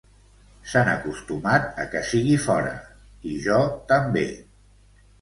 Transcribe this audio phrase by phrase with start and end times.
[0.71, 2.75] S'han acostumat a que sigui fora,
[3.35, 3.63] i jo
[3.95, 4.29] també.